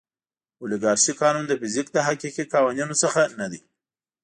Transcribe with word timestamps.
اولیګارشي 0.61 1.13
قانون 1.21 1.45
د 1.47 1.53
فزیک 1.61 1.87
له 1.95 2.01
حقیقي 2.07 2.43
قوانینو 2.53 2.95
څخه 3.03 3.21
نه 3.39 3.47
دی. 3.51 3.61